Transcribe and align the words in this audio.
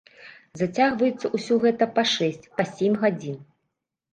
Зацягваецца 0.61 1.31
ўсё 1.35 1.57
гэта 1.65 1.83
па 1.99 2.07
шэсць, 2.15 2.45
па 2.57 2.63
сем 2.73 2.93
гадзін. 3.05 3.37